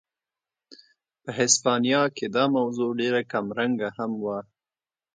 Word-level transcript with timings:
په 1.23 1.29
هسپانیا 1.39 2.03
کې 2.15 2.25
دا 2.35 2.45
موضوع 2.57 2.89
ډېره 3.01 3.21
کمرنګه 3.31 3.89
هم 3.97 4.11
وه. 4.23 4.37